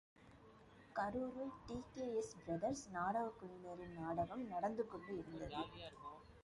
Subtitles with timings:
[0.95, 5.63] கரூரில் TKS., brothers நாடகக் குழுவினரின்நாடகம் நடந்து கொண்டு இருந்தது.